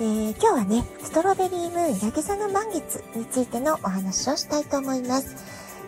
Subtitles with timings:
[0.00, 5.36] えー、今日はね、ストロベリームーン、ヤギ座の満月についてのお話をしたいと思います。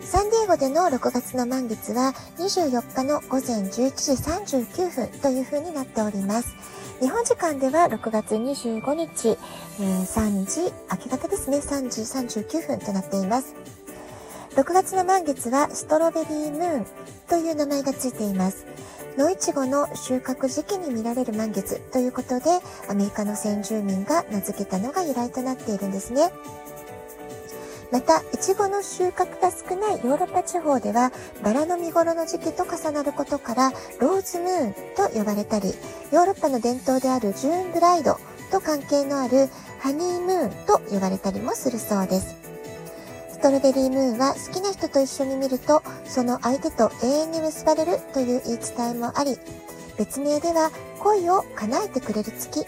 [0.02, 6.54] サンディエゴでの6月の満月は24日の午前11時39分という風になっております。
[7.00, 12.02] 日本時間では6月25日、えー、3時、明け方ですね、3時
[12.42, 13.54] 39分となっています。
[14.56, 16.86] 6月の満月はストロベリームーン
[17.30, 18.66] という名前がついています。
[19.16, 22.44] 野いちごの収穫時期に見られる満月ということで、
[22.88, 26.32] アメリカの先住民が名付けたのが由来となっているんですね。
[27.90, 31.12] また、いちごの収穫が少ないヨーロッパ地方では、
[31.44, 35.74] バラの見頃の時期と重なることから、ローズムーンと呼ばれたり、
[36.10, 38.18] ヨーロッパの伝統であるジューンブライド
[38.50, 42.41] と関係のあるハニームーンと呼ばれたりもするそうです。
[43.42, 49.36] ストロベリームーンは好きな人と一緒に見ると、その相手と永遠に結ばれるという言い伝えもあり、
[49.98, 52.64] 別名では恋を叶えてくれる月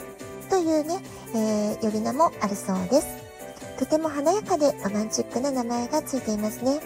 [0.50, 0.98] というね、
[1.32, 3.06] えー、呼び名もあるそうです。
[3.78, 6.80] とても華やかでロマンチックな名前がついていますね。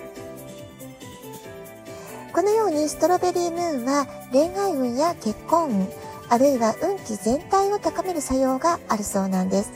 [2.34, 5.89] このようにストロベリームーンは恋愛運や結婚運、
[6.28, 9.73] あるいは運気全体を高める作用があるそうなんです。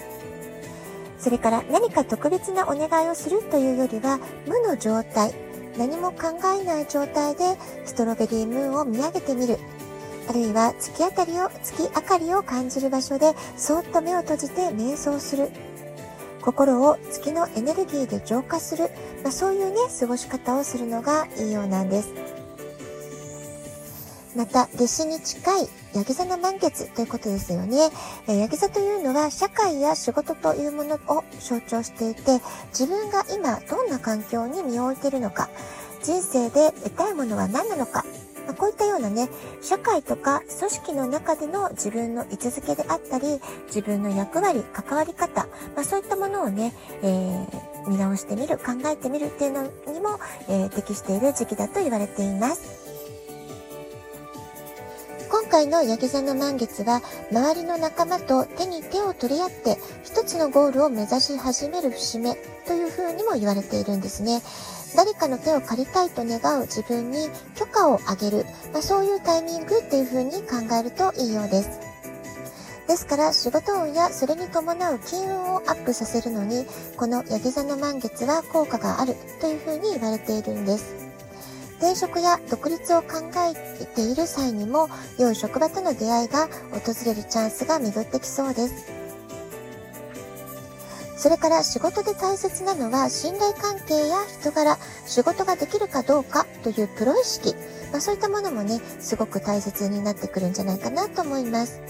[1.22, 5.32] それから何か特別なお願いをするというよりは無の状態、
[5.78, 9.56] 何も考えない状態でストロベリームーンを見上げてみる。
[10.28, 15.50] あるいは月明かりを、月明かりを感じる場所でそっと目を閉じて瞑想する。
[16.40, 18.90] 心を月のエネルギーで浄化する。
[19.22, 22.41] まあ、そういうね、過ごし方をするのがいいようなんです。
[24.34, 27.90] また、夏至に近いヤギ座の満月ということですよね。
[28.26, 35.50] えヤギ座というのは社会や仕事というものを象徴していて、自分が今どんな環境に身を置いているのか、
[36.02, 38.04] 人生で得たいものは何なのか、
[38.46, 39.28] まこういったようなね、
[39.60, 46.72] 社会とか組織の中での自分の位置づけであったり、自分の役割、関わり方、まあ、そういったものをね、
[47.02, 50.18] えー、見直してみる、考えてみるっていうのにも、
[50.48, 52.81] えー、適している時期だと言われています。
[55.52, 62.36] 回のヤギ座の満月は、周りの仲間と手に手を取り合って、一つのゴールを目指し始める節目
[62.66, 64.40] という風にも言われているんですね。
[64.96, 71.80] 誰かの手を借りたいと願う自分に許可をあげる、まあ、そういうタイミングっていう風に考えるといいようです。
[72.88, 76.64] ですから仕事運やそれに伴う金運をアップさせるのに、
[76.96, 81.11] このヤギ座の満月は効果があるという風に言われているんです。
[81.82, 83.08] 転職や独立を考
[83.50, 84.88] えている際にも、
[85.18, 88.92] 良い職場との出会いが訪れるチャンスが巡ってきそうです。
[91.16, 97.52] それから仕事で大切なのは信頼関係や人柄、仕事ができるかどうかというプロ意識、
[97.90, 101.80] まあ、そういったものもね、すごく大切になってくるんじゃないかなと思います。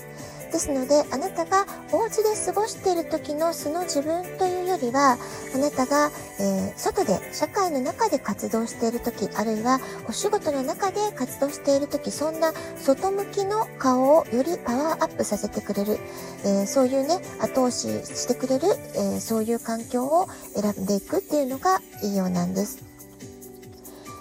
[0.52, 5.16] ですので、あなたがお家で過ごしている時の素の自分というよりは、
[5.54, 15.98] あなたが、えー、外で、社会の中で活動している時、あるいはお仕事の中で活動している時、そんな外向きの顔をよりパワーアップさせてくれる、
[16.44, 22.84] えー、そういうね、後押ししてくれる、えー、そういう環境を選んでいくっていうのがいいようなんです。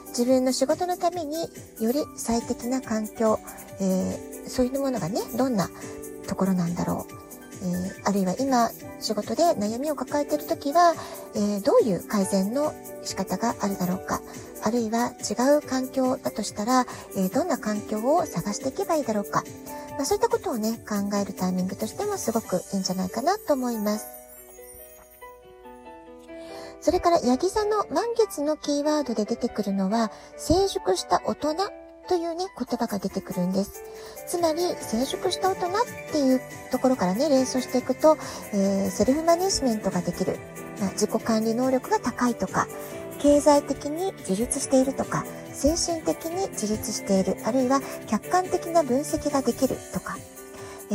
[0.09, 1.49] 自分の仕事のために
[1.79, 3.39] より最適な環境、
[3.79, 5.69] えー、そういうものがね、どんな
[6.31, 7.13] ところなんだろう。
[7.63, 8.69] えー、あるいは今
[9.01, 10.93] 仕事で悩みを抱えている時は、
[11.35, 14.21] えー、どういう改善の仕方があるだろうか。
[14.63, 16.85] あるいは違う環境だとしたら、
[17.17, 19.43] えー、どんな環境を探していけばいいだろうか。
[19.91, 24.07] まあ、そういったことをね、考えるタイミングとしてもすごくいいんじゃないかなと思います。
[26.79, 31.80] それから、ヤギ座の満月のキーワードで出てくるのは、成熟した大人
[32.11, 33.81] というね、言葉が出てくるんです。
[34.27, 35.71] つまり、成熟した大人っ
[36.11, 38.17] ていうところからね、連想していくと、
[38.51, 40.37] えー、セルフマネジメントができる、
[40.81, 42.67] まあ、自己管理能力が高いとか、
[43.19, 45.23] 経済的に自立しているとか、
[45.53, 50.17] 精神的に自立している、あるいは客観的な分析ができるとか、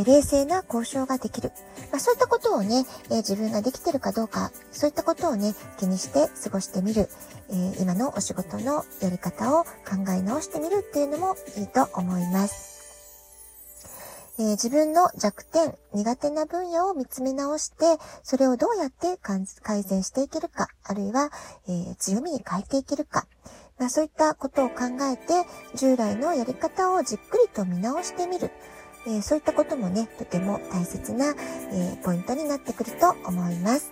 [0.03, 1.51] 冷静な交渉ができる。
[1.91, 7.09] まあ、そういったことをね、え、自分ができてるかどうか、そういったことをね、気にして過ごしてみる。
[7.49, 9.69] え、今のお仕事のやり方を考
[10.09, 12.77] え直してみるっていうのもいいと思います。
[14.39, 19.47] えー、自分の弱点、苦手な分野を見つめ直して、それをどうやって改
[19.83, 21.31] 善していけるか、あるいは、
[21.67, 23.25] えー、強みに変えていけるか、
[23.79, 24.75] まあ、そういったことを考
[25.11, 28.51] えて、従来のやり方をじっくりと見直してみる。
[29.07, 31.33] え、そういったこともね、とても大切な、
[31.71, 33.91] えポイントになってくると思います。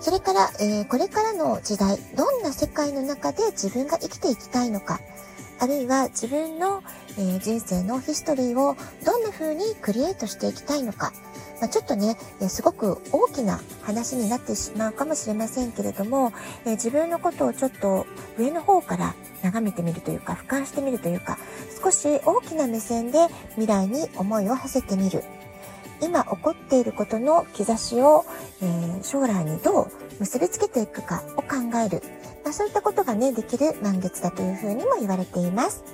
[0.00, 5.00] それから、え、これからの時代、どんな世界の中で自分が生きていきたいのか、
[5.58, 6.82] あるいは自分の、
[7.18, 11.12] え、人生のヒストリーをどんな風にクリエイトしていきたいのか、
[11.60, 16.34] まあ、ちょっとね、え、すごく大きな話になってしまうかもしれませんけれども、
[16.66, 18.06] え、自分のことをちょっと
[18.38, 19.14] 上の方から
[19.46, 21.38] 眺めてみるというか、俯瞰してみるというか、
[21.82, 25.22] 少し大きな目線で未来に思いを馳せてみる。
[26.00, 28.26] 今起こっていることの兆しを、
[28.60, 29.90] えー、将来にどう
[30.20, 32.02] 結びつけていくかを考える。
[32.44, 35.84] まあ、そういったことがね、できる満月だというふうにも言われています。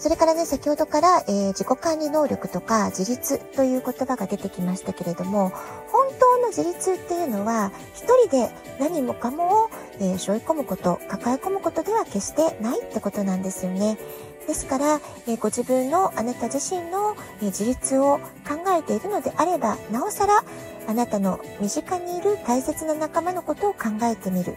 [0.00, 5.50] それからね、先ほどから、えー、自己管理能力とか自立という言葉が出てきましたけれども、
[5.92, 9.70] 本当の自立っていうのは、一人で何もかもを、
[10.00, 13.98] えー、背負い込むこと、抱え込むことでは決してないってことなんですよね。
[14.46, 18.18] ですから、えー、ご自分のあなた自身の、えー、自立を
[18.48, 20.42] 考えているのであれば、なおさら
[20.88, 24.56] あなたの身近にいる大切な仲間のことを考えてみる。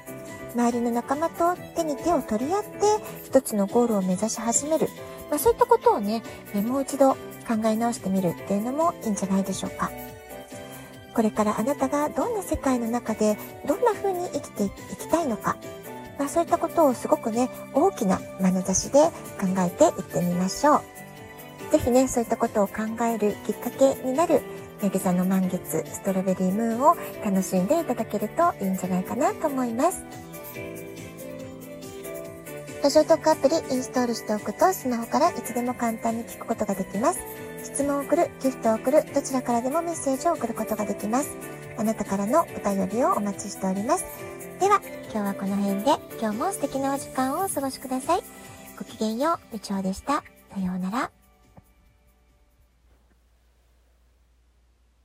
[0.55, 2.69] 周りの仲間と手に手を取り合って
[3.25, 4.87] 一つのゴールを目指し始める。
[5.29, 6.21] まあ、そういったことをね、
[6.53, 7.17] えもう一度考
[7.65, 9.91] え直してみるっていうのもいいんじゃないでしょうか。
[11.13, 13.37] これからあなたがどんな世界の中で
[13.67, 14.69] どんな風に生きてい
[15.23, 15.57] いのか、
[16.19, 18.99] まあ、そういったことをすごくね、大きな眼差しで
[19.39, 20.81] 考えていってみましょう。
[21.71, 24.41] ぜひね、そういったことを考えるきっかけになる、
[24.81, 30.03] ヤギ座の満月、ストロベリームーンを楽しんでいただけるといいんじゃないかなと思います。
[32.83, 37.19] ラジオトークアプリインストールしておくとスマホからいつでも簡単に聞くことができます。
[37.63, 41.29] 質問を送る、ギフトを送る、どちらからでもメッセージを送ることができます。
[41.77, 44.32] あなたからのお便りをお待ちしております。
[44.59, 48.21] では、今日はこの辺で、今日も素敵なお時間をお過ごしください。
[48.77, 50.23] ごきげんよう、みちおでした。
[50.53, 51.22] さようなら。